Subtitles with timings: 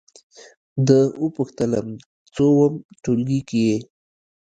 [0.87, 1.87] ده وپوښتلم:
[2.33, 3.77] څووم ټولګي کې یې؟